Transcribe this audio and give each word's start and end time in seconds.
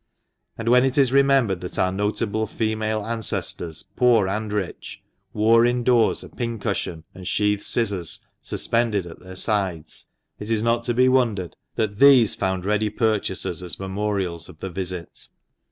And 0.57 0.67
when 0.67 0.83
it 0.83 0.97
is 0.97 1.11
remembered 1.11 1.61
that 1.61 1.77
our 1.77 1.91
notable 1.91 2.47
female 2.47 3.05
ancestors, 3.05 3.83
poor 3.83 4.27
and 4.27 4.51
rich, 4.51 5.03
wore 5.31 5.63
indoors 5.63 6.23
a 6.23 6.29
pincushion 6.29 7.03
and 7.13 7.27
sheathed 7.27 7.61
scissors 7.61 8.19
suspended 8.41 9.05
at 9.05 9.19
their 9.19 9.35
sides, 9.35 10.07
it 10.39 10.49
is 10.49 10.63
not 10.63 10.81
to 10.85 10.95
be 10.95 11.07
wondered 11.07 11.55
that 11.75 11.99
these 11.99 12.33
found 12.33 12.65
ready 12.65 12.89
purchasers 12.89 13.61
as 13.61 13.79
memorials 13.79 14.49
of 14.49 14.57
the 14.57 14.71
visit. 14.71 15.27